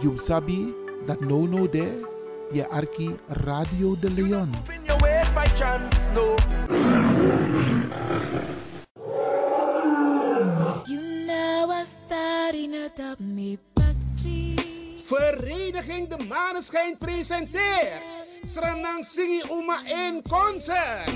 [0.00, 0.72] You sabi
[1.04, 2.00] dat no no there,
[2.50, 3.12] je arki
[3.44, 4.48] Radio de Leon.
[4.72, 6.40] In your ways by chance, no.
[10.88, 14.56] You know I starting to me passy.
[15.04, 18.00] Vereniging De Maneschijn presenteert
[18.44, 21.12] Sranang Singi Uma in concert.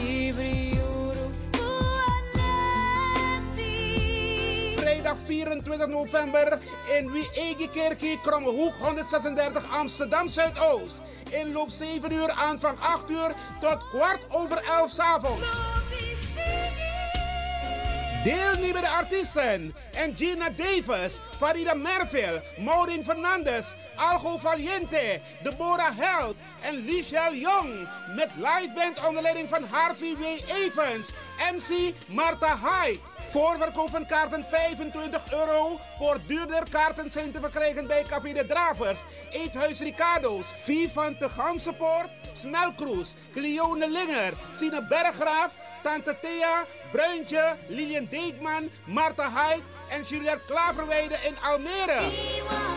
[5.04, 6.58] Vrijdag 24 november
[6.98, 10.96] in Wiegekerkie, Krommehoek 136 Amsterdam Zuidoost.
[11.30, 15.48] Inloop 7 uur, aanvang 8 uur tot kwart over 11 s avonds.
[18.24, 19.74] Deelnemende artiesten:
[20.16, 27.88] Gina Davis, Farida Merville, Maureen Fernandes, Algo Valiente, Deborah Held en Lichelle Jong.
[28.16, 30.24] Met liveband onder leiding van Harvey W.
[30.48, 31.12] Evans,
[31.52, 33.13] MC Marta Hyde.
[33.34, 35.80] Voorverkoop van kaarten 25 euro.
[35.98, 42.08] Voor duurder kaarten zijn te verkrijgen bij Café de Dravers, Eethuis Ricardo's, Vivant de Gansenpoort,
[42.32, 51.18] Smelkroes, Cleone Linger, Sine Berggraaf, Tante Thea, Bruintje, Lilian Deekman, Marta Hyde en Juliette Klaverweide
[51.24, 52.73] in Almere.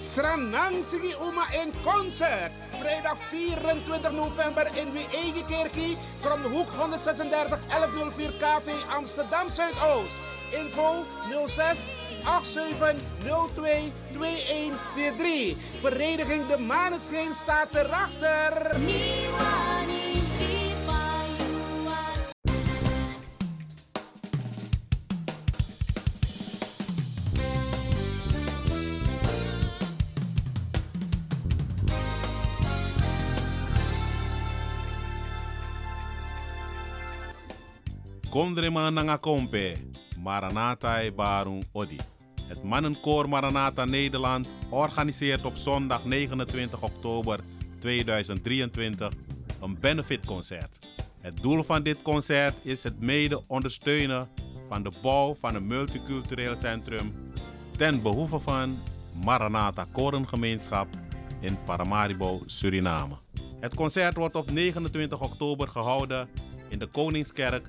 [0.00, 2.52] Sranang Sigi Uma in concert.
[2.80, 5.96] Vrijdag 24 november in Wiegekerkie.
[6.20, 10.14] From de hoek 136 1104 KV Amsterdam Zuidoost.
[10.52, 11.04] Info
[11.46, 11.78] 06
[12.24, 15.56] 8702 2143.
[15.80, 18.76] Vereniging De Maneschijn staat erachter.
[38.36, 39.76] Kondrema nanga kompe,
[40.22, 41.96] Maranatha e Barung Odi.
[42.48, 47.40] Het mannenkoor Maranatha Nederland organiseert op zondag 29 oktober
[47.78, 49.12] 2023
[49.60, 50.78] een benefitconcert.
[51.20, 54.28] Het doel van dit concert is het mede ondersteunen
[54.68, 57.14] van de bouw van een multicultureel centrum
[57.76, 58.78] ten behoeve van
[59.24, 60.88] Maranatha Korengemeenschap
[61.40, 63.16] in Paramaribo, Suriname.
[63.60, 66.28] Het concert wordt op 29 oktober gehouden
[66.68, 67.68] in de Koningskerk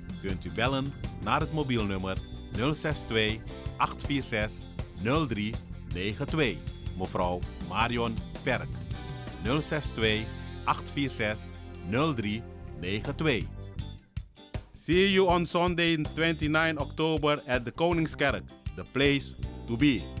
[0.21, 0.93] kunt u bellen
[1.23, 2.17] naar het mobielnummer
[2.51, 3.39] 062
[3.77, 4.65] 846
[5.03, 6.55] 0392.
[6.97, 7.39] Mevrouw
[7.69, 8.69] Marion Perk.
[9.43, 10.25] 062
[10.63, 11.49] 846
[11.89, 13.47] 0392.
[14.71, 18.43] See you on Sunday 29 October at the Koningskerk,
[18.75, 19.35] the place
[19.67, 20.20] to be.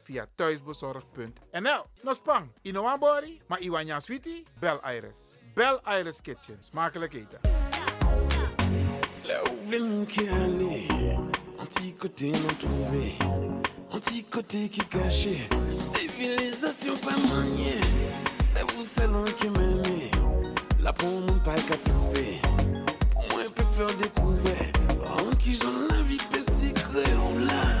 [0.11, 1.83] Via thuisbezorgd.nl.
[2.03, 5.35] No spang, Inoambori, maar Iwanya Sweetie, bel Iris.
[5.55, 6.57] Bel Iris Kitchen.
[6.59, 7.39] Smakelijk eten.
[9.23, 10.87] Là où qui aller,
[11.57, 13.17] anti-côté non trouvé,
[13.91, 15.47] anti-côté qui caché,
[15.77, 17.15] civilisation pas
[18.45, 20.11] c'est vous seul qui m'aimez,
[20.81, 22.41] là pour mon pas qu'à trouver,
[23.13, 23.43] pour moi
[23.75, 23.87] faire
[25.89, 26.17] la vie
[27.47, 27.80] l'a,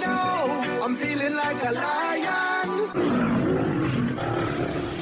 [0.91, 2.69] I'm feeling like a lion.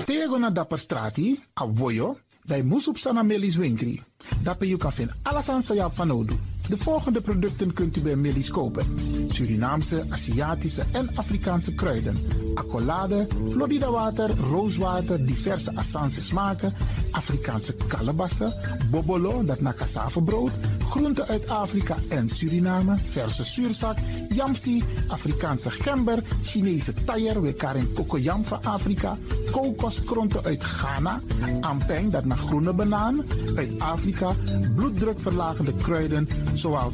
[0.06, 4.01] Tego na dapper strati, a voyo, bij Moesop Sana Melis Winkri.
[4.44, 5.63] Dapper you vinden alles aan
[5.94, 6.27] van.
[6.68, 8.86] De volgende producten kunt u bij Melis kopen.
[9.30, 12.18] Surinaamse, Aziatische en Afrikaanse kruiden.
[12.59, 16.73] Accolade, Florida water, rooswater, diverse Assange smaken.
[17.11, 18.53] Afrikaanse kalebassen,
[18.91, 20.51] bobolo, dat na cassavebrood.
[20.89, 23.97] Groenten uit Afrika en Suriname, verse zuurzak,
[24.29, 29.17] yamsi, Afrikaanse gember, Chinese taier, we karing kokoyam van Afrika,
[29.51, 31.21] kokoskronten uit Ghana,
[31.61, 33.23] ampeng, dat naar groene banaan,
[33.56, 34.33] uit Afrika,
[34.75, 36.94] bloeddrukverlagende kruiden zoals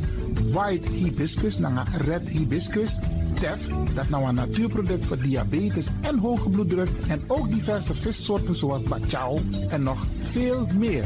[0.51, 2.99] white hibiscus, naar red hibiscus,
[3.39, 8.83] tef, dat nou een natuurproduct voor diabetes en hoge bloeddruk en ook diverse vissoorten zoals
[8.83, 11.05] bachao en nog veel meer.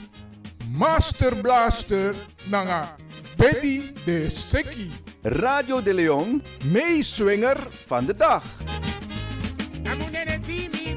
[0.71, 2.97] Master Blaster, Nanga,
[3.37, 4.91] Betty de Seki.
[5.23, 8.43] Radio de Leon, meeswinger van de dag.
[9.85, 10.97] Amunene timi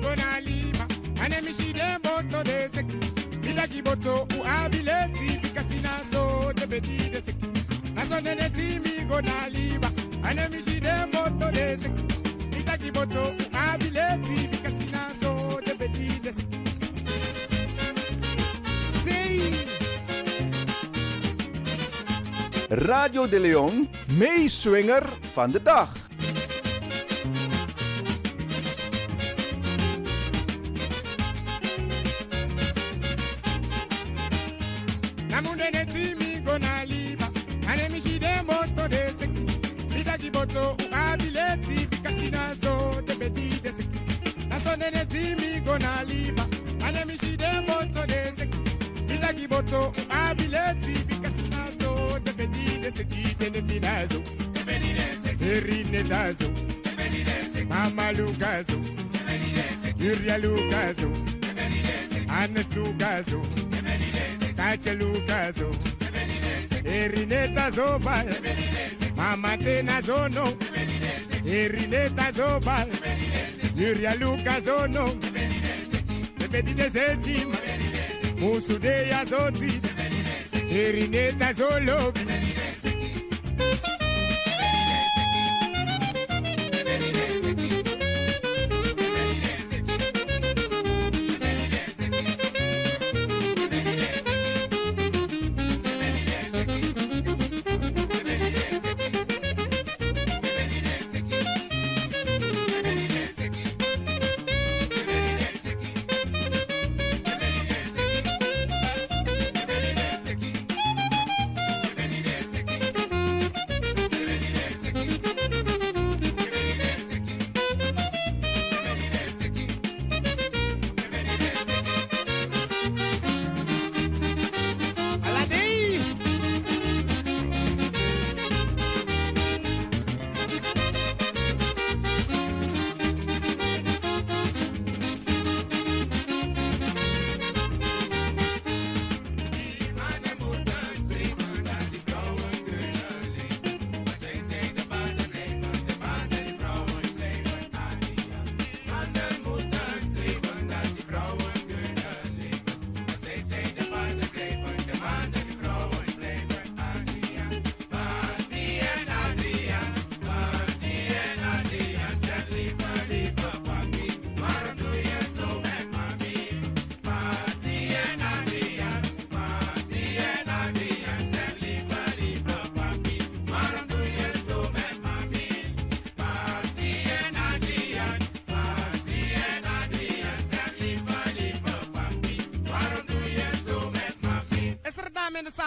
[1.24, 3.00] gona lima Ane mishide moto de seki.
[3.74, 7.48] Kiboto u abileti Bikasina so de bedi de seki.
[7.96, 9.90] Naso nene timi gona lima
[10.24, 12.04] Ane mishide moto de seki.
[12.52, 16.60] Mida kiboto u abileti Bikasina so de bedi de seki.
[22.70, 23.88] Radio de Leon,
[24.18, 25.04] meeswinger
[25.34, 25.90] van de dag.
[35.44, 37.28] Namunene timi gona liba
[37.68, 39.46] Ane mishide moto de seki.
[39.90, 44.48] Mida kiboto u abileti Bikasina so de bedi de seki.
[44.50, 46.44] Naso nene timi gona liba
[46.86, 48.58] Ane mishide moto de seki.
[49.08, 53.36] Mida kiboto u abileti Bikasina so de bedi de seki.
[53.36, 54.22] Tene pinazo
[55.42, 56.50] Erine dazo
[57.68, 58.78] Mama Lucaso
[59.98, 61.10] Yuria Lucaso
[62.30, 63.73] Anes Lucaso
[64.64, 65.70] kacheluka zo
[66.86, 68.36] erineta zobaya
[69.16, 70.54] mama tena zono.
[71.46, 72.88] Erineta zobaya
[73.76, 75.06] yurialuka zono.
[76.44, 77.58] Ebedidezecima
[78.40, 79.72] musudeya zoti.
[80.82, 82.22] Erineta zolobi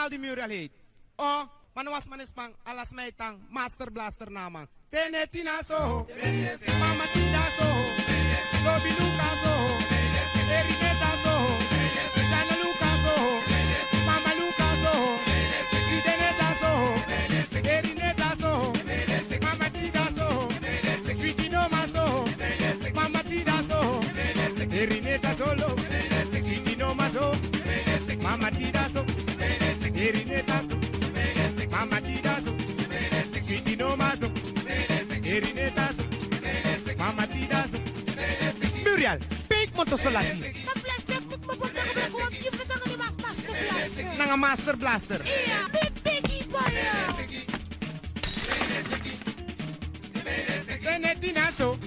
[0.09, 0.73] die mural heet?
[1.17, 4.67] Oh, man was man is pang, alas mij tang, master blaster naman.
[4.89, 6.07] Tene tina so,
[6.79, 7.67] mama tina so,
[8.65, 8.91] Lobi
[9.43, 10.86] so,
[30.07, 30.79] Erinetaso,
[31.69, 32.55] Mama Tidaso,
[33.45, 34.31] Sweetie no maso,
[35.25, 36.03] Erinetaso,
[36.97, 37.79] Mama Tidaso,
[38.85, 40.55] Muriel, pink motosolati.
[44.17, 45.23] Nanga Master Blaster.
[50.85, 51.86] Benetinaso, Mama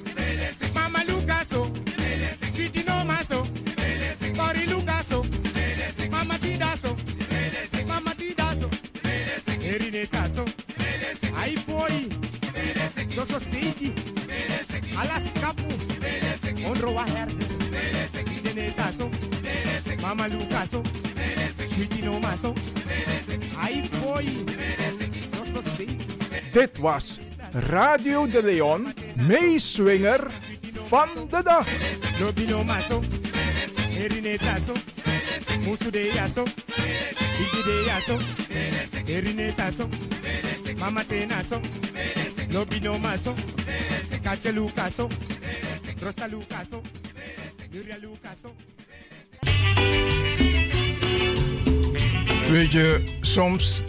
[20.09, 20.81] Mama Lucaso,
[21.67, 22.55] Sweetie no maso,
[24.01, 24.25] boy.
[26.51, 27.19] Dit was
[27.53, 28.93] Radio de Leon,
[29.27, 30.31] meeswinger
[30.87, 31.67] van de dag.
[32.19, 33.03] Lobino maso,
[33.97, 34.73] erinetaso,
[35.63, 36.43] musu de yaso,
[37.39, 38.17] igi de yaso,
[39.05, 39.87] erinetaso,
[40.79, 41.61] mama tenaso,
[42.49, 43.35] lobino maso,
[44.23, 45.07] cache lucaso,
[46.01, 46.81] rosa lucaso,
[47.71, 48.55] luria lucaso.
[52.49, 53.83] Weet je, soms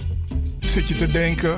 [0.60, 1.56] zit je te denken: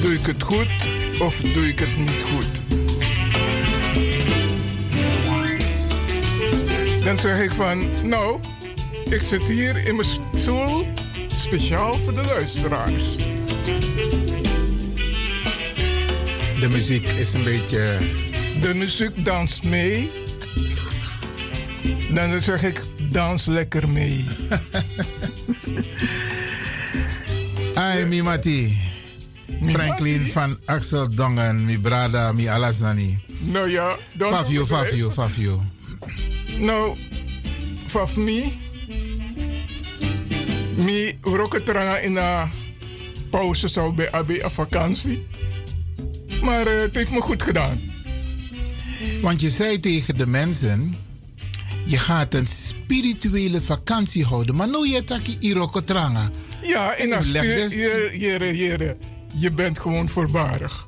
[0.00, 0.88] doe ik het goed
[1.20, 2.62] of doe ik het niet goed?
[7.04, 8.40] Dan zeg ik van, nou,
[9.04, 10.86] ik zit hier in mijn stoel
[11.28, 13.16] speciaal voor de luisteraars.
[16.60, 17.98] De muziek is een beetje.
[18.60, 20.10] De muziek danst mee.
[22.10, 22.80] Dan zeg ik,
[23.10, 24.24] dans lekker mee.
[27.74, 28.78] Ai, mi mati.
[29.62, 33.18] Franklin van Axel Dongen, mi brada, mi alazani.
[33.40, 35.62] Nou ja, dan Fafio, Fafio, Fafio.
[36.58, 36.96] Nou,
[37.86, 38.58] voor mij,
[40.76, 42.50] mi roketranga in een
[43.30, 45.26] pauze zou bij AB een vakantie.
[46.42, 47.80] Maar eh, het heeft me goed gedaan.
[49.22, 50.96] Want je zei tegen de mensen,
[51.90, 54.54] je gaat een spirituele vakantie houden.
[54.54, 55.36] Maar nu je taki.
[56.62, 58.96] Ja, een Leg spier- dus- jere, jere, jere.
[59.34, 60.86] Je bent gewoon voorbarig.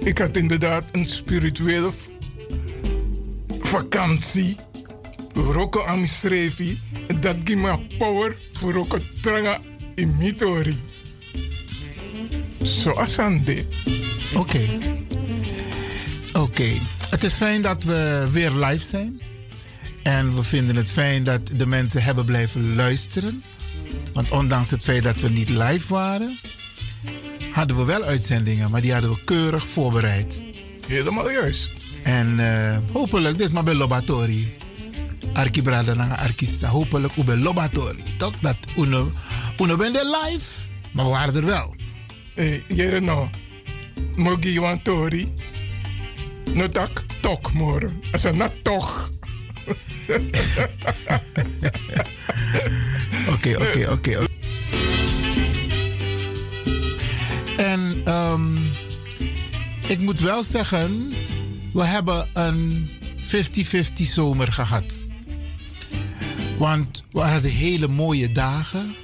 [0.00, 1.90] Ik had inderdaad een spirituele
[3.60, 4.56] vakantie.
[5.34, 6.78] Roko amisrevi.
[7.20, 9.60] Dat geeft me power voor roko tranga
[9.94, 10.80] in mitori.
[12.62, 13.64] Zoals aan dit.
[14.34, 14.60] Oké.
[16.32, 16.68] Oké.
[17.10, 19.20] Het is fijn dat we weer live zijn.
[20.06, 23.42] En we vinden het fijn dat de mensen hebben blijven luisteren.
[24.12, 26.38] Want ondanks het feit dat we niet live waren,
[27.52, 30.40] hadden we wel uitzendingen, maar die hadden we keurig voorbereid.
[30.86, 31.72] Helemaal juist.
[32.02, 34.56] En eh, hopelijk, dit is maar bij Lobatori.
[35.32, 36.68] Arki Brada na Arkisa.
[36.68, 38.02] Hopelijk bij Lobatori.
[38.18, 38.38] Toch?
[38.40, 39.10] Dat uno,
[39.58, 40.50] uno bent live,
[40.92, 41.74] maar we waren er wel.
[42.34, 43.30] Eh, jere no.
[44.14, 45.34] Mogi wan tori.
[46.54, 47.90] No tak tok moro.
[48.12, 49.14] Asa na toch.
[53.34, 54.26] Oké, oké, oké.
[57.56, 58.56] En ehm,
[59.86, 61.12] ik moet wel zeggen,
[61.72, 62.88] we hebben een
[63.24, 63.28] 50-50
[63.94, 64.98] zomer gehad.
[66.58, 68.94] Want we hadden hele mooie dagen.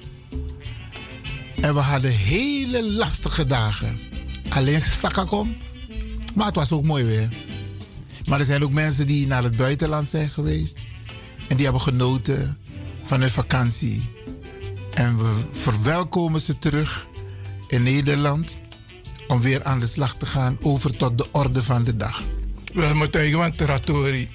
[1.60, 3.98] En we hadden hele lastige dagen.
[4.48, 5.56] Alleen Sakakom.
[6.34, 7.28] Maar het was ook mooi weer.
[8.28, 10.78] Maar er zijn ook mensen die naar het buitenland zijn geweest.
[11.48, 12.58] En die hebben genoten
[13.02, 14.10] van hun vakantie.
[14.94, 17.06] En we verwelkomen ze terug
[17.68, 18.58] in Nederland.
[19.28, 22.22] Om weer aan de slag te gaan over tot de orde van de dag.
[22.72, 24.28] Wel, moet je want Teratori.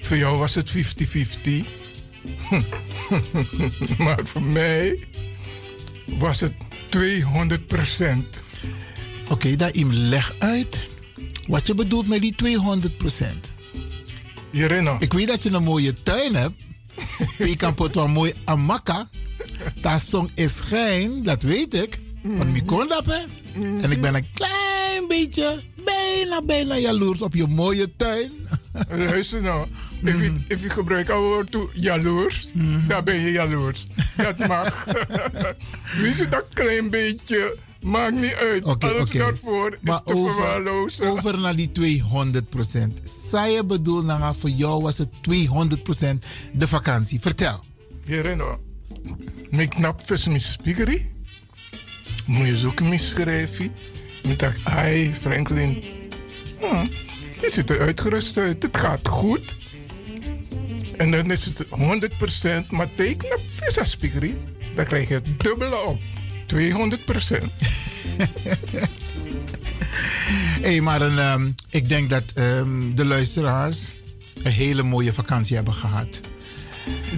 [0.00, 0.72] Voor jou was het 50-50.
[4.04, 4.98] maar voor mij
[6.18, 6.52] was het
[6.88, 8.42] 200 procent.
[9.28, 10.90] Oké, dat im leg uit
[11.46, 13.54] wat je bedoelt met die 200 procent.
[14.98, 16.62] Ik weet dat je een mooie tuin hebt.
[17.50, 19.08] je kan pot wel mooi amaka.
[19.80, 22.00] Dat song is schijn, dat weet ik.
[22.66, 23.22] Kon dat, hè.
[23.80, 28.32] En ik ben een klein beetje, bijna, bijna jaloers op je mooie tuin.
[28.88, 29.66] Luister nou.
[30.02, 32.50] If je, if je gebruikt het woord toe jaloers,
[32.86, 33.86] dan ben je jaloers.
[34.16, 34.84] Dat mag.
[36.02, 38.64] Weet je, dat klein beetje maakt niet uit.
[38.64, 39.18] Oké, Alles oké.
[39.18, 41.06] daarvoor is Maar te over, verwaarlozen.
[41.10, 43.10] over naar die 200 procent.
[43.30, 47.20] Zou je bedoelen, nou, voor jou was het 200 procent de vakantie.
[47.20, 47.60] Vertel.
[48.06, 48.56] Nou.
[49.50, 51.12] Mijn knap vis mijn spiekerie.
[52.26, 53.72] Moet je zoeken misschrijven.
[54.22, 55.82] Ik dacht, ai Franklin.
[56.60, 56.84] Hm,
[57.40, 58.62] je ziet er uitgerust uit.
[58.62, 59.56] Het gaat goed.
[60.96, 64.36] En dan is het 100%, maar teken op visa spiekerie.
[64.74, 65.98] Dan krijg je het dubbele op.
[66.46, 67.50] 200%.
[70.62, 73.96] Hé, maar een, ehm, ik denk dat ehm, de luisteraars
[74.42, 76.20] een hele mooie vakantie hebben gehad.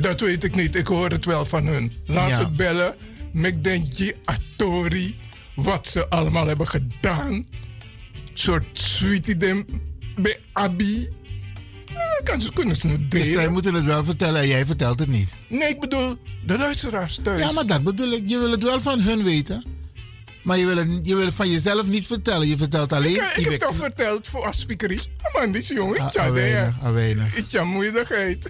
[0.00, 0.74] Dat weet ik niet.
[0.74, 1.92] Ik hoor het wel van hun.
[2.06, 2.36] Laat Ja.
[2.36, 2.94] ze bellen.
[3.32, 5.18] Met Denji Atori.
[5.54, 7.44] Wat ze allemaal hebben gedaan.
[8.34, 9.66] soort sweetie dem
[10.16, 11.08] bij Abi.
[12.24, 15.08] Kan ze, kunnen ze het Dus zij moeten het wel vertellen en jij vertelt het
[15.08, 15.34] niet.
[15.48, 17.40] Nee, ik bedoel de luisteraars thuis.
[17.40, 18.28] Ja, maar dat bedoel ik.
[18.28, 19.64] Je wil het wel van hun weten.
[20.46, 22.48] Maar je wil het, je wil het van jezelf niet vertellen.
[22.48, 23.14] Je vertelt alleen...
[23.14, 25.00] Ik, ik je heb toch verteld voor Aspikerie.
[25.32, 27.36] Man, die jongen, aan ah, weinig, de ah, weinig.
[27.36, 28.48] Iets aan moeilijkheid.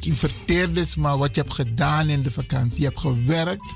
[0.00, 2.80] Je verteert dus maar wat je hebt gedaan in de vakantie.
[2.80, 3.74] Je hebt gewerkt.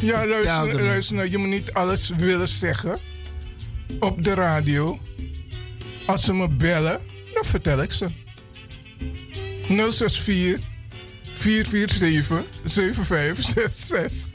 [0.00, 2.98] Ja, luister, luister nou, je moet niet alles willen zeggen
[4.00, 4.98] op de radio.
[6.06, 7.00] Als ze me bellen,
[7.34, 8.06] dan vertel ik ze.
[9.68, 10.60] 064
[11.34, 14.32] 447 7566.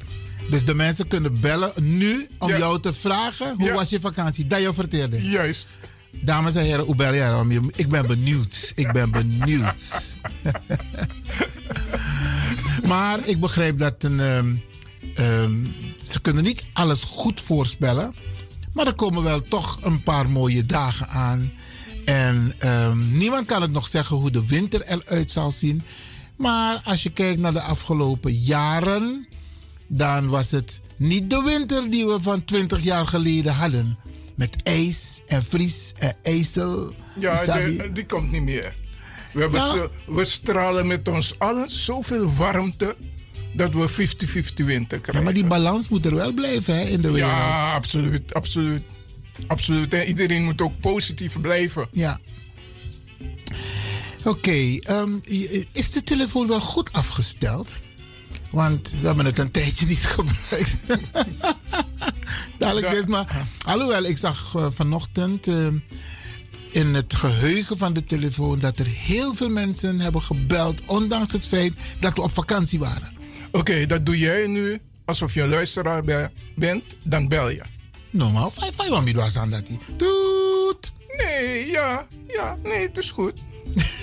[0.50, 2.58] Dus de mensen kunnen bellen nu om Ja.
[2.58, 3.74] jou te vragen hoe Ja.
[3.74, 4.48] was je vakantie.
[4.48, 5.22] Dat je verteerde.
[5.30, 5.68] Juist.
[6.12, 8.72] Dames en heren, hoe bel jij Ik ben benieuwd.
[8.76, 9.92] Ik ben benieuwd.
[12.88, 14.56] maar ik begrijp dat een, ehm,
[15.15, 15.54] ehm,
[16.04, 18.15] ze kunnen niet alles goed voorspellen.
[18.74, 21.52] Maar er komen wel toch een paar mooie dagen aan.
[22.13, 25.82] En ehm, niemand kan het nog zeggen hoe de winter eruit zal zien.
[26.36, 29.28] Maar als je kijkt naar de afgelopen jaren,
[29.88, 33.98] dan was het niet de winter die we van 20 jaar geleden hadden.
[34.36, 36.93] Met ijs en vries en ijzel.
[37.19, 38.74] Ja, die, die komt niet meer.
[39.34, 39.67] We, hebben Ja.
[39.76, 42.95] zo- we stralen met ons allen zoveel warmte
[43.54, 45.24] dat we 50-50 winter Ja, krijgen.
[45.24, 47.32] maar die balans moet er wel blijven hè, in de wereld.
[47.32, 48.82] Ja, absoluut, absoluut.
[49.47, 49.93] Absoluut.
[49.93, 51.88] En iedereen moet ook positief blijven.
[51.91, 52.19] Ja.
[54.23, 55.12] Oké, ehm,
[55.71, 57.75] is de telefoon wel goed afgesteld?
[58.52, 60.75] Want we hebben het een tijdje niet gebruikt.
[62.58, 65.67] Dadelijk dit, maar alhoewel, ik zag eh, vanochtend eh,
[66.71, 71.47] in het geheugen van de telefoon dat er heel veel mensen hebben gebeld, ondanks het
[71.47, 73.12] feit dat we op vakantie waren.
[73.52, 77.62] Oké, dat doe jij nu alsof je een luisteraar be- bent, dan bel je.
[78.12, 79.80] Normaal, vijf, vijf, wat was aan dat die.
[79.95, 80.93] Toet!
[81.17, 83.34] Nee, ja, ja, nee, het is goed.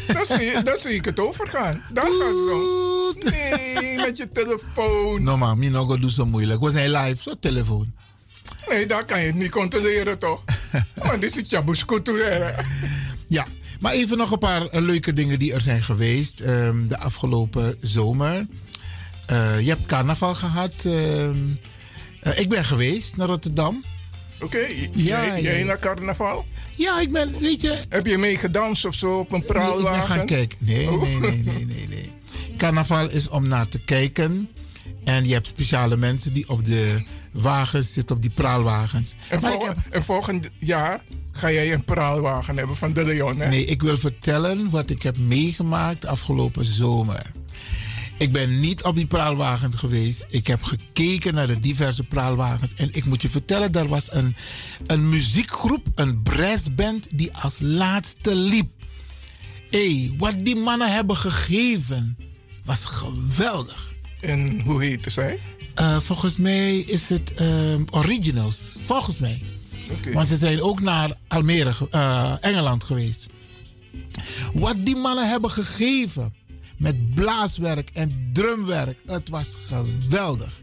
[0.06, 1.82] Dan zie, dan zie ik het overgaan.
[1.92, 3.30] Dan gaat het zo.
[3.30, 5.22] Nee, met je telefoon.
[5.22, 6.60] Normaal, mi no go doen zo moeilijk.
[6.60, 7.92] We zijn live, zo telefoon.
[8.68, 10.44] Nee, daar kan je het niet controleren, toch?
[10.94, 12.12] Want dit is Jabuskutu.
[13.28, 13.46] Ja,
[13.80, 17.76] maar even nog een paar eh, leuke dingen die er zijn geweest ehm, de afgelopen
[17.80, 18.46] zomer.
[19.26, 20.84] Eh, je hebt carnaval gehad.
[20.84, 21.36] ehm,
[22.20, 23.84] eh, ik ben geweest naar Rotterdam.
[24.40, 25.64] Oké, Ja, jij, jij ja.
[25.64, 26.44] naar carnaval?
[26.74, 27.78] Ja, ik ben, weet je...
[27.88, 29.98] Heb je mee gedanst of zo op een Nee, ik praalwagen?
[30.08, 30.58] ben gaan kijken.
[30.60, 31.02] Nee, Oh.
[31.02, 32.10] nee, nee, nee, nee, nee.
[32.56, 34.48] Carnaval is om naar te kijken.
[35.04, 39.14] En je hebt speciale mensen die op de wagens zitten, op die praalwagens.
[39.28, 41.00] En, vol- en volgend jaar
[41.32, 43.48] ga jij een praalwagen hebben van de Leon, hè?
[43.48, 47.30] Nee, ik wil vertellen wat ik heb meegemaakt afgelopen zomer.
[48.18, 50.26] Ik ben niet op die praalwagen geweest.
[50.30, 52.74] Ik heb gekeken naar de diverse praalwagens.
[52.74, 54.36] En ik moet je vertellen, er was een,
[54.86, 58.68] een muziekgroep, een brassband, die als laatste liep.
[59.70, 62.16] Hé, hey, wat die mannen hebben gegeven,
[62.64, 63.94] was geweldig.
[64.20, 65.40] En hoe heette zij?
[65.74, 68.78] Eh, volgens mij is het ehm, Originals.
[68.84, 69.42] Volgens mij.
[69.90, 70.12] Oké.
[70.12, 73.28] Want ze zijn ook naar Almere, eh, Engeland geweest.
[74.52, 76.35] Wat die mannen hebben gegeven
[76.78, 80.60] met blaaswerk en drumwerk, het was geweldig.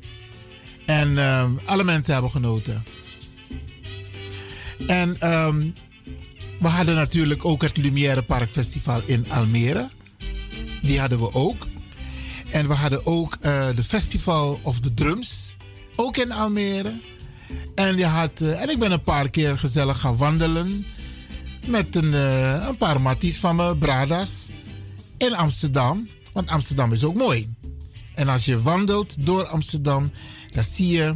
[0.85, 2.83] En ehm, alle mensen hebben genoten.
[4.87, 5.69] En ehm,
[6.59, 9.89] we hadden natuurlijk ook het Lumière Park Festival in Almere.
[10.81, 11.67] Die hadden we ook.
[12.49, 15.57] En we hadden ook eh, de Festival of the Drums,
[15.95, 16.93] ook in Almere.
[17.75, 20.85] En, je had, eh, en ik ben een paar keer gezellig gaan wandelen
[21.67, 24.49] met een, eh, een paar matties van me, Bradas,
[25.23, 26.07] in Amsterdam.
[26.31, 27.55] Want Amsterdam is ook mooi.
[28.15, 30.11] En als je wandelt door Amsterdam,
[30.51, 31.13] dan zie je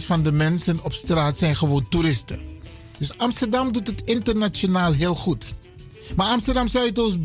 [0.00, 2.40] 80% van de mensen op straat zijn gewoon toeristen.
[2.98, 5.54] Dus Amsterdam doet het internationaal heel goed.
[6.16, 7.18] Maar Amsterdam Zuidoost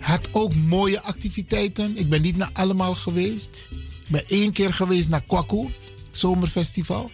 [0.00, 1.96] had ook mooie activiteiten.
[1.96, 3.68] Ik ben niet naar allemaal geweest.
[4.04, 5.68] Ik ben één keer geweest naar Kwaku,
[6.10, 7.10] zomerfestival.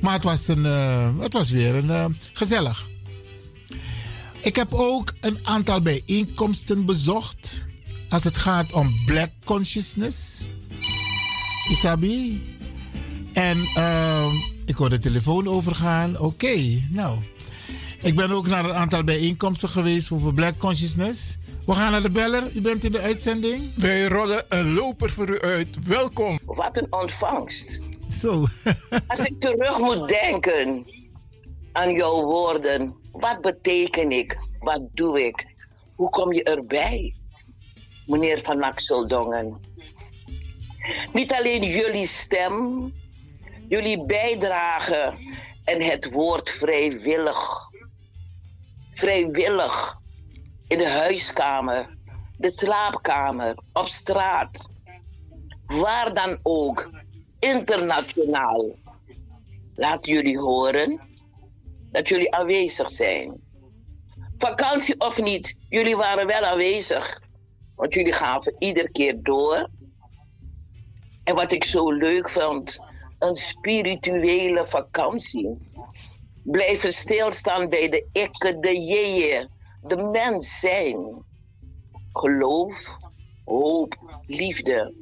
[0.00, 2.88] Maar het was, een, eh, het was weer een, eh, gezellig.
[4.40, 7.64] Ik heb ook een aantal bijeenkomsten bezocht.
[8.08, 10.46] Als het gaat om black consciousness.
[11.70, 12.42] Isabi.
[13.32, 14.34] En ehm,
[14.66, 16.18] ik hoor de telefoon overgaan.
[16.18, 17.18] Oké, nou.
[18.02, 21.38] Ik ben ook naar een aantal bijeenkomsten geweest over black consciousness.
[21.66, 22.56] We gaan naar de beller.
[22.56, 23.72] U bent in de uitzending.
[23.76, 25.86] Wij rollen een loper voor u uit.
[25.86, 26.38] Welkom.
[26.44, 27.80] Wat een ontvangst.
[28.08, 28.30] Zo.
[29.06, 30.86] Als ik terug moet denken
[31.72, 34.38] aan jouw woorden, wat beteken ik?
[34.58, 35.46] Wat doe ik?
[35.94, 37.14] Hoe kom je erbij,
[38.06, 39.60] meneer Van Axeldongen?
[41.12, 42.92] Niet alleen jullie stem,
[43.68, 45.14] jullie bijdrage
[45.64, 47.68] en het woord vrijwillig.
[48.92, 49.98] Vrijwillig
[50.66, 51.96] in de huiskamer,
[52.36, 54.68] de slaapkamer, op straat,
[55.66, 56.90] waar dan ook,
[57.38, 58.64] internationaal.
[59.74, 61.09] Laat jullie horen
[61.90, 63.40] dat jullie aanwezig zijn.
[64.36, 67.22] Vakantie of niet, jullie waren wel aanwezig.
[67.74, 69.68] Want jullie gaven iedere keer door.
[71.24, 72.80] En wat ik zo leuk vond,
[73.18, 75.58] een spirituele vakantie.
[76.42, 79.48] Blijven stilstaan bij de ikke, de jeeën,
[79.82, 81.24] de mens zijn.
[82.12, 82.96] Geloof,
[83.44, 84.94] hoop, liefde.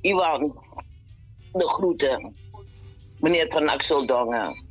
[0.00, 0.64] Iwan,
[1.52, 2.34] de groeten.
[3.20, 4.67] Meneer Van Axeldongen.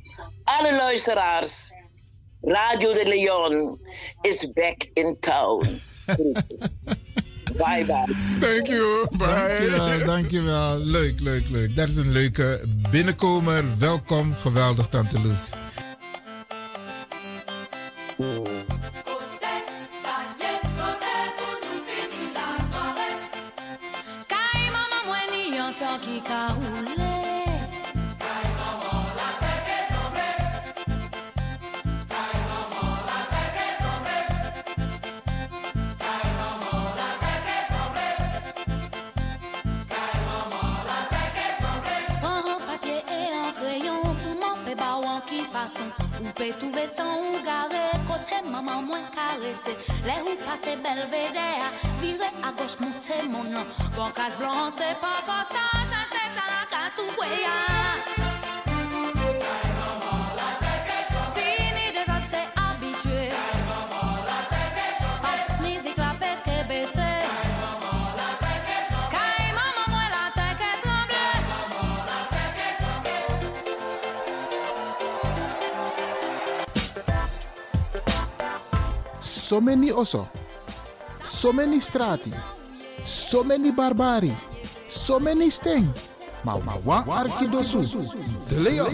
[0.56, 1.72] Alle luisteraars.
[2.42, 3.80] Radio de Leon
[4.20, 5.60] is back in town.
[7.56, 8.14] bye bye.
[8.40, 9.08] Thank you.
[9.10, 9.26] Bye.
[9.26, 10.78] Dankjewel, dankjewel.
[10.78, 11.76] Leuk, leuk, leuk.
[11.76, 13.64] Dat is een leuke binnenkomer.
[13.78, 14.34] Welkom.
[14.34, 15.50] Geweldig, Tante Loes.
[46.38, 49.72] Pe touve san ou gare Kote maman mwen karete
[50.06, 51.66] Le ou pase belvedere
[52.00, 56.44] Vire a goch monte mon nan Gon kas blan se pa kon sa Chache ta
[56.52, 58.17] la kas ou kweya
[79.48, 80.28] So many oso.
[81.22, 82.30] So many strati.
[83.02, 84.30] So many barbari.
[84.88, 85.88] So many sting.
[86.44, 87.80] Maar maar wa arkidosu.
[88.46, 88.92] De Leon.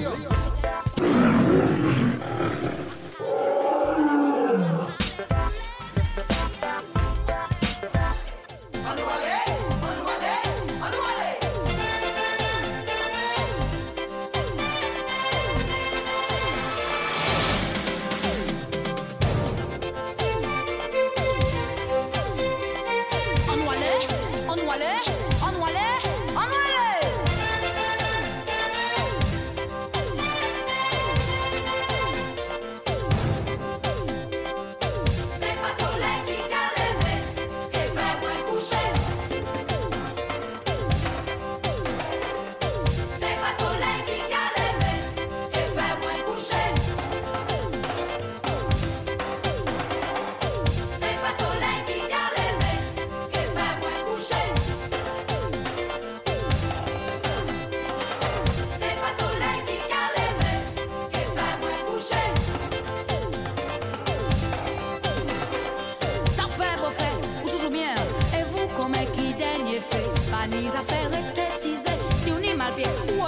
[69.90, 70.08] fait.
[70.30, 72.00] Banise à faire tes ciseaux.
[72.22, 73.24] Si on est mal bien, ou.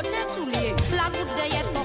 [0.93, 1.76] La goutte de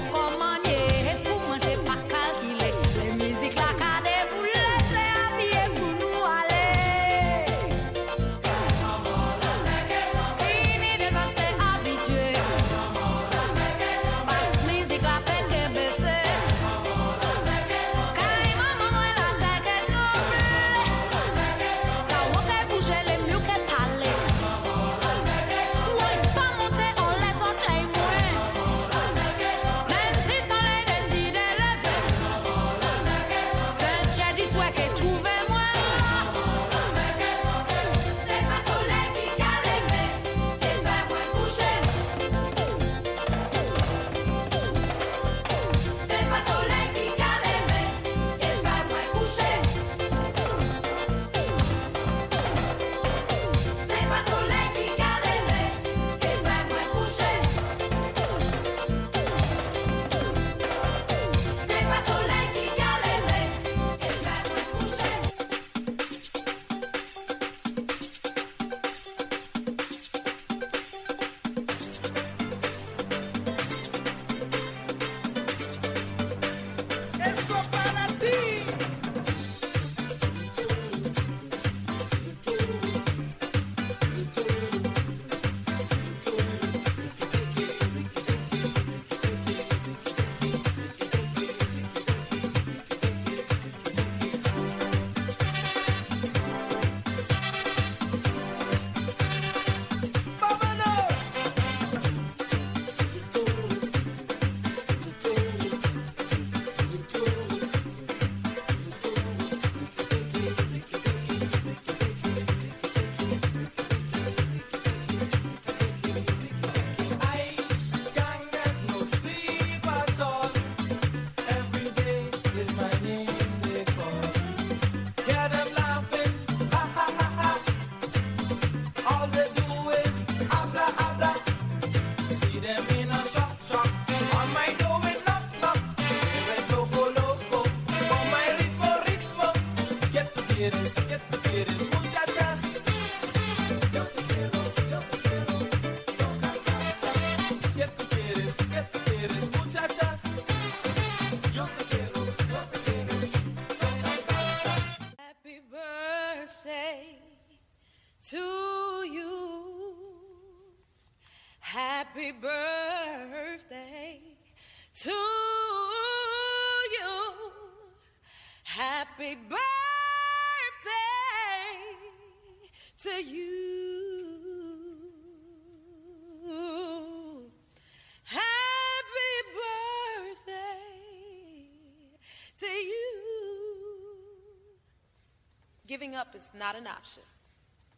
[186.12, 187.22] Giving up is not an option.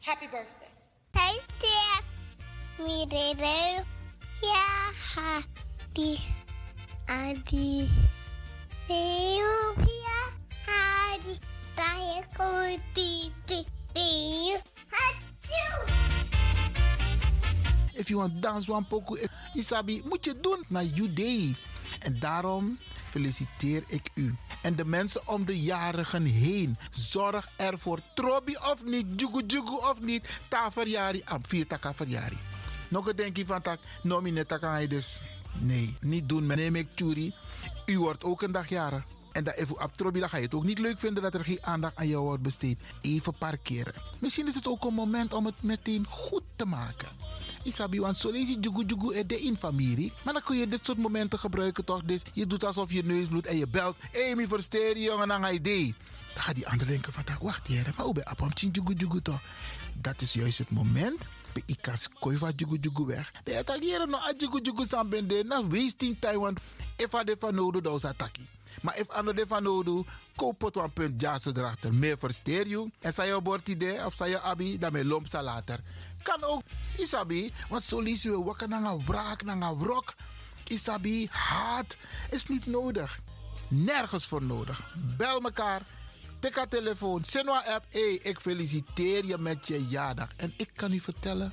[0.00, 0.70] Happy birthday.
[1.16, 2.04] Hey, Steph.
[2.78, 3.34] Me de
[4.40, 6.20] Ja, hadi.
[7.08, 7.88] Adi.
[8.88, 10.30] Eu ja,
[10.64, 11.40] hadi.
[17.94, 19.16] If you want dance one poco,
[19.54, 21.54] Isabi, moet je doen naar day.
[21.98, 22.78] En daarom
[23.10, 24.34] feliciteer ik u.
[24.62, 26.76] En de mensen om de jarigen heen.
[26.90, 27.98] Zorg ervoor.
[28.14, 30.28] Trobi of niet, jugu jugu of niet.
[30.48, 31.92] Ta verjari, am vier taka.
[32.88, 35.20] Nog een denkje van tak, nomi net taka dus.
[35.58, 36.46] Nee, niet doen.
[36.46, 36.88] Neem ik.
[37.86, 39.04] U wordt ook een dag jarig.
[39.34, 41.44] En dat even op Trobi, dan ga je het ook niet leuk vinden dat er
[41.44, 42.78] geen aandacht aan jou wordt besteed.
[43.00, 43.94] Even parkeren.
[44.18, 47.08] Misschien is het ook een moment om het meteen goed te maken.
[47.64, 50.12] Isabi, want zo lees je jugu jugu er de in familie.
[50.24, 52.02] Maar dan kun je dit soort momenten gebruiken toch?
[52.04, 53.96] Dus je doet alsof je neus bloedt en je belt.
[54.12, 55.94] Me versteer jongen, je idee.
[56.34, 59.40] Dan gaat die ander denken van, wacht hier, maar hoe ben je jugu jugu toch?
[59.92, 61.28] Dat is juist het moment.
[61.52, 63.32] Bij ikas koi van jugu jugu weg.
[63.44, 65.44] De attackeren no a jugu jugu sambende.
[65.44, 66.60] Na wasting time, want
[66.96, 68.53] if a de van nodig, dan is attackie.
[68.82, 70.06] Maar if ander de van nodig,
[70.36, 71.94] koop het een punt jazz erachter.
[71.94, 72.90] Meer versteer je.
[73.00, 75.80] En zei je bord idee of zei je abi, dan met lomp later.
[76.22, 76.62] Kan ook,
[76.96, 80.14] isabi, want zo lees je wakker naar een wraak, naar een wrok.
[80.66, 81.96] Isabi, haat
[82.30, 83.18] is niet nodig.
[83.68, 84.94] Nergens voor nodig.
[85.16, 85.82] Bel elkaar.
[86.38, 87.24] Tik haar telefoon.
[87.24, 87.84] Sinwa app.
[87.88, 90.28] Hey, ik feliciteer je met je jaardag.
[90.36, 91.52] En ik kan u vertellen.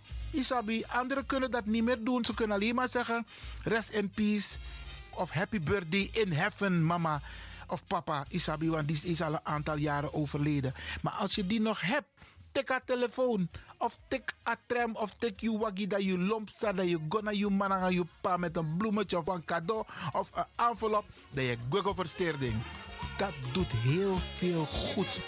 [0.31, 2.25] Isabi, anderen kunnen dat niet meer doen.
[2.25, 3.27] Ze kunnen alleen maar zeggen,
[3.63, 4.57] rest in peace.
[5.09, 7.21] Of happy birthday in heaven, mama
[7.67, 8.25] of papa.
[8.29, 10.73] Isabi, want die is al een aantal jaren overleden.
[11.01, 12.07] Maar als je die nog hebt,
[12.51, 13.49] tik haar telefoon.
[13.77, 16.75] Of tik a tram of tik je waggie dat je lomp staat.
[16.75, 19.85] Dat je gonna je man aan je pa met een bloemetje of een cadeau.
[20.11, 21.05] Of een envelop.
[21.29, 22.55] Dat je google versteerding.
[23.17, 25.19] Dat doet heel veel goeds.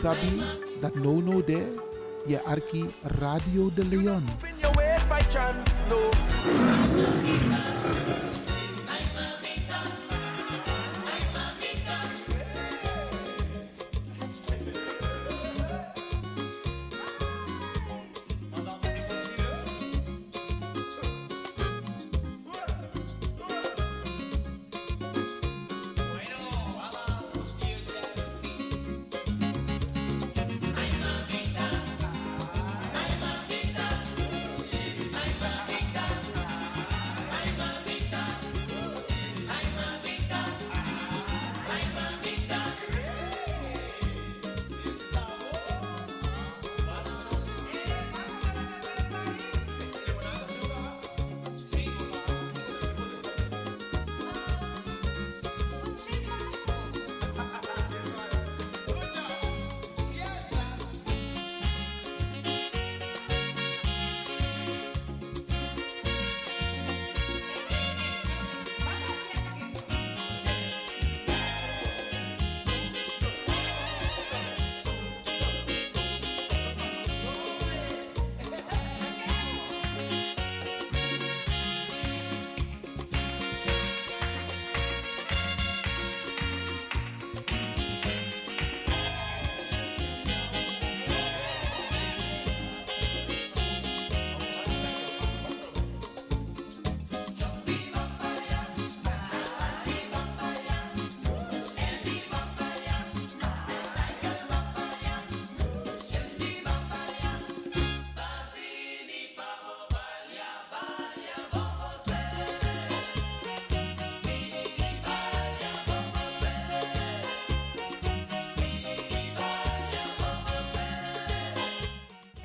[0.00, 0.40] Sabi
[0.80, 1.68] dat no no there,
[2.24, 4.24] je arki Radio de Leon.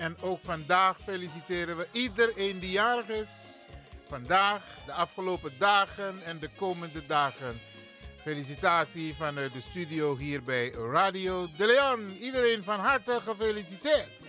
[0.05, 3.29] En ook vandaag feliciteren we iedereen die jarig is.
[4.07, 7.61] Vandaag, de afgelopen dagen en de komende dagen.
[8.21, 12.15] Felicitatie vanuit de studio hier bij Radio De Leon.
[12.17, 14.24] Iedereen van harte gefeliciteerd.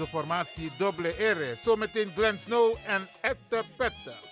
[0.00, 1.56] De formatie Double R.
[1.62, 4.29] Zometeen Glenn Snow en Ette Pette.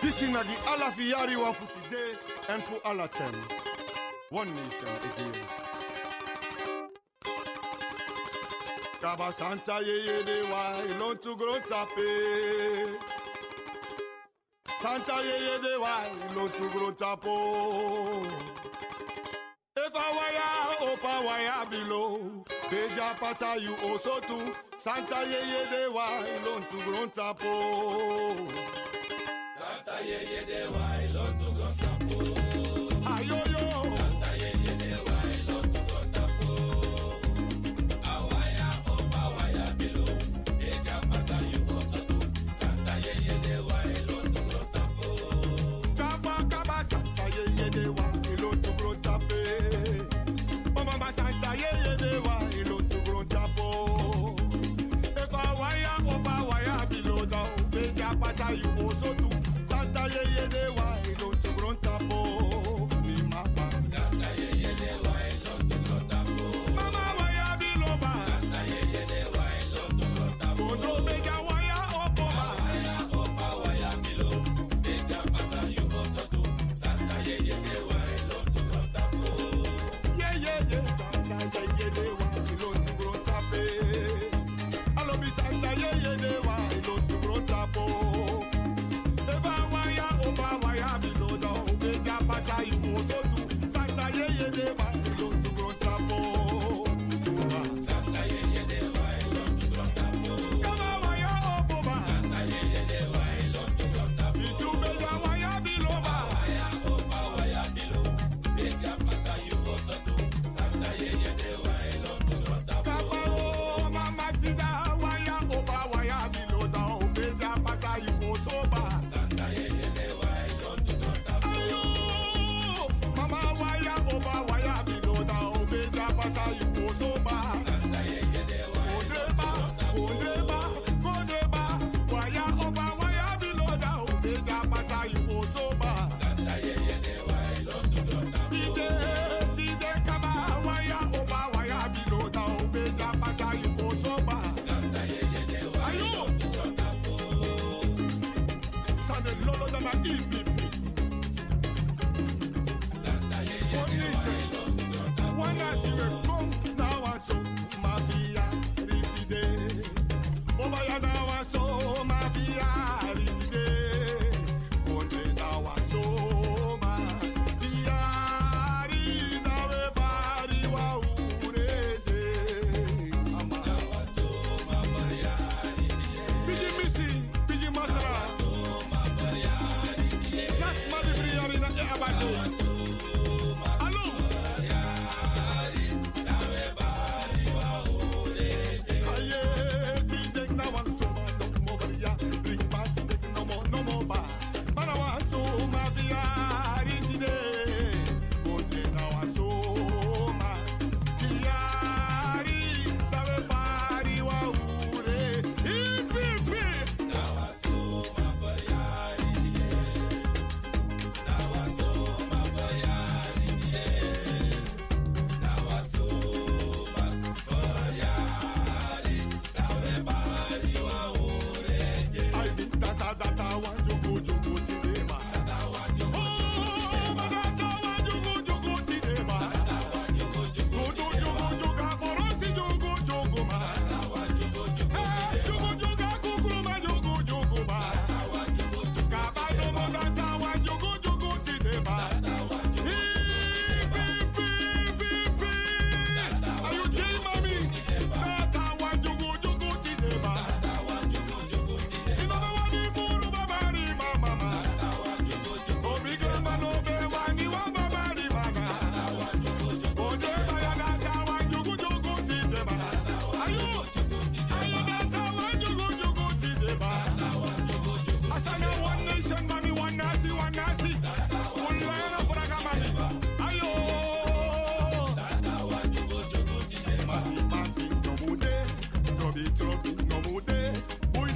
[0.00, 2.12] This is the alla fiari wa for today
[2.48, 3.34] and for alla ten.
[4.30, 5.42] One nation again.
[9.00, 13.00] Kaba Santa ye ye de wa ilon to grow tape.
[14.80, 18.24] Santa ye ye de wa ilon to grow tapo.
[19.76, 24.52] If I wire open wire below, Beja pasa you also too.
[24.76, 28.57] Santa ye ye de wa ilon to grow tapo
[30.08, 31.07] yeah, yeah, yeah, why?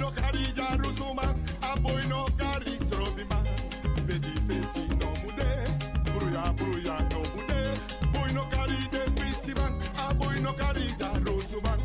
[0.03, 1.25] no carry Yarusuma,
[1.63, 3.39] a boy no carry Trovima.
[4.05, 5.51] Feti feti no mude,
[6.11, 7.61] bruya bruya no mude,
[8.11, 9.73] boy no carry the Pisiman,
[10.09, 11.82] a boy no carry Yarusuma.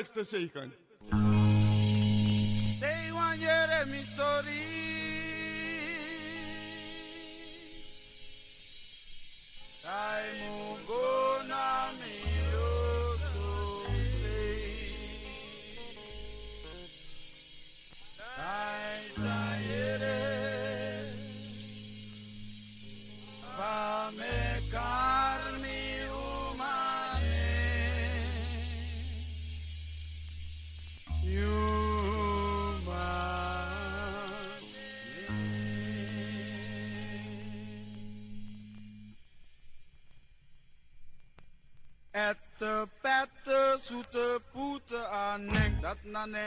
[0.00, 0.72] next zegen.
[2.80, 3.66] They want your
[4.02, 4.64] story.
[9.84, 10.40] Time
[10.88, 11.42] go
[12.00, 12.16] me.
[18.38, 19.89] I say,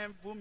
[0.04, 0.34] Lève-vous,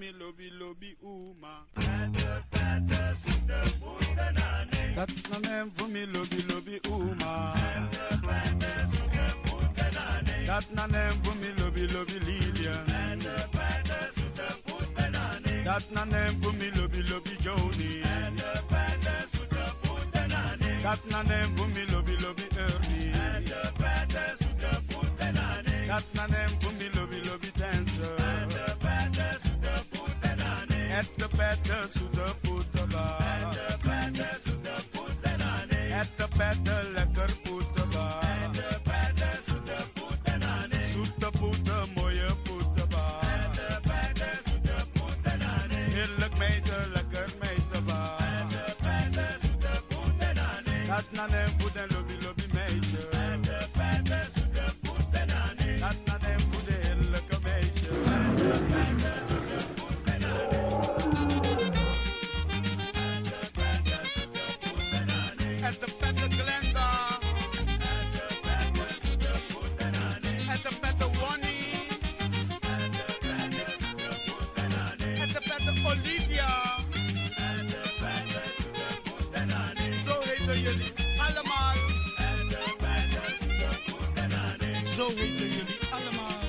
[85.04, 86.40] Zo weten jullie allemaal.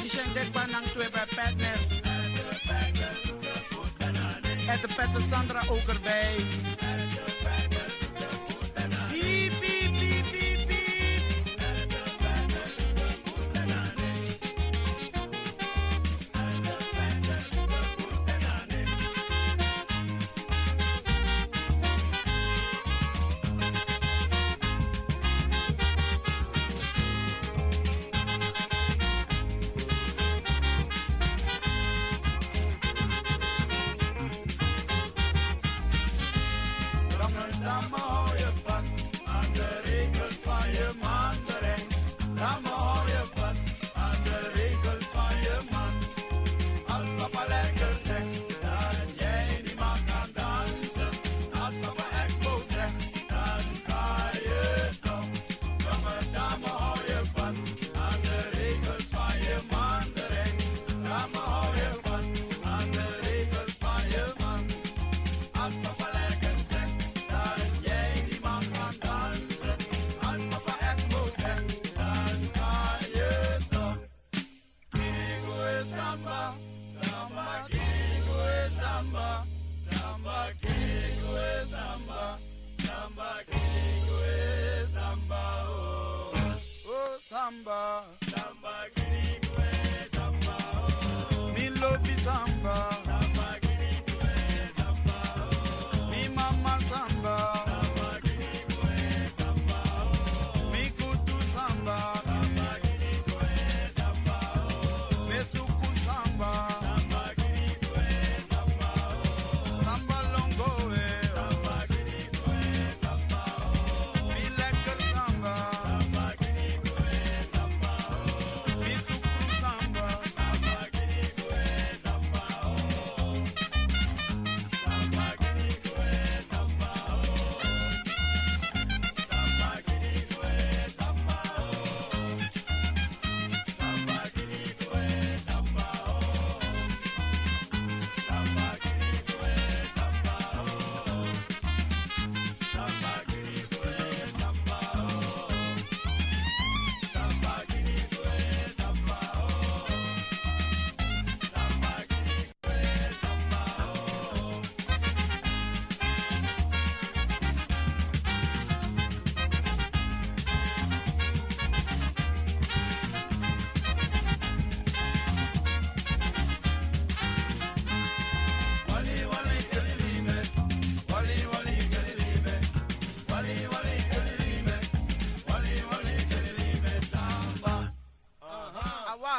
[0.00, 1.78] Die zijn dit banang twee bij Petnet.
[4.66, 6.34] En de Petter Sandra ook erbij.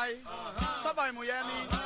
[0.08, 0.20] ဟိုင်
[0.84, 1.76] စပိုင်မူယန်နီ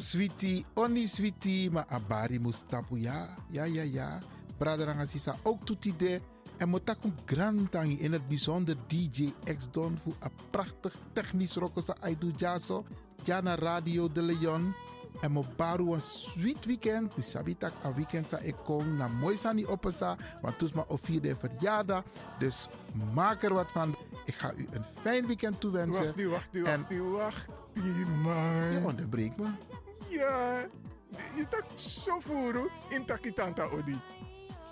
[0.00, 4.18] Switi, oni switi, maar abari mustapu ja, ja, ja, ja.
[4.58, 6.20] Braderanga sisa ook toetide.
[6.56, 12.32] En motakum grantangi in het bijzonder DJ X Don voor een prachtig technisch rokosa aidu
[12.36, 12.84] jaso.
[13.24, 14.74] Ja na Radio de Leon.
[15.20, 17.16] En mo baru een sweet weekend.
[17.16, 20.16] Mi sabi tak een weekend sa ik kom na mooi sani opesa.
[20.42, 22.02] Want toes ma of vierde verjaardag.
[22.38, 22.68] Dus
[23.14, 23.96] maak er wat van.
[24.24, 26.04] Ik ga u een fijn weekend toewensen.
[26.04, 28.72] Wacht, die, wacht, die, En- wacht, die, wacht, die, man.
[28.72, 29.48] Je onderbreekt me.
[30.10, 30.66] Ja,
[31.34, 34.00] je tak zo voeren in takitanta odi.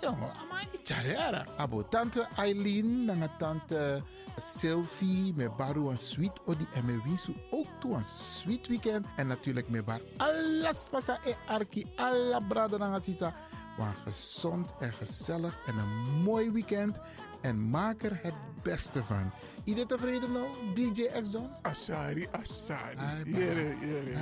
[0.01, 1.45] Jongen, maar Charera.
[1.57, 4.03] Abo tante Eileen, nanga tante
[4.37, 9.05] Sylvie, me baru een sweet odi en me winsu ook toe een sweet weekend.
[9.15, 13.33] En natuurlijk me bar alles pasa e arki, alla brada nanga sisa.
[13.77, 16.99] Maar gezond en gezellig en een mooi weekend.
[17.41, 18.33] En maak er het
[18.63, 19.31] beste van.
[19.63, 21.49] Iedereen tevreden nou, DJ X Don?
[21.61, 22.97] Asari, Asari.
[23.25, 24.17] Jere, jere,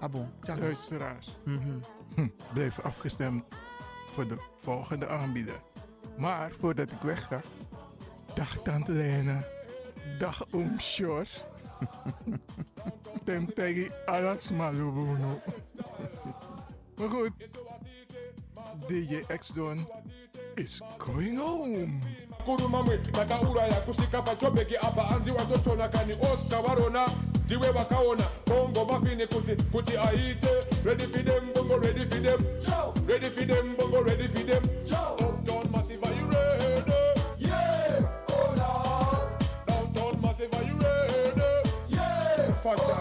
[0.00, 0.60] Abo, tjallo.
[0.62, 1.78] Luisteraars, Mhm.
[2.14, 3.44] hm, blijf afgestemd
[4.06, 5.60] voor de volgende aanbieder.
[6.18, 7.40] Maar voordat ik wegga,
[8.34, 9.44] dag Tante Lena,
[10.18, 11.44] dag Oom Sjors.
[13.24, 15.40] Tem tegi alas malubuno.
[16.96, 17.30] Maar goed,
[18.88, 19.88] DJ X-Don
[20.54, 21.88] is going home.
[22.44, 27.04] kurumamwe takauraya kusvika pachobheki apa anzi watotona kani oscar varona
[27.46, 30.48] ndiwe vakaona bongo mafini kuti kuti aite
[30.84, 32.40] ready for them bongo ready for them.
[33.08, 34.62] Ready for them bongo ready for them.
[34.62, 36.92] Uptown massive are you ready?
[37.38, 38.00] Yeah!
[38.28, 39.30] Oh lord
[39.66, 41.70] downtown massive are you ready?
[41.88, 42.52] Yeah!
[42.62, 42.95] Fantastic